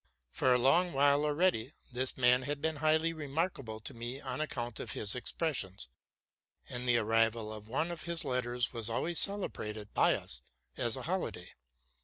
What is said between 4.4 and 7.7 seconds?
ac count of his expressions, and the arrival of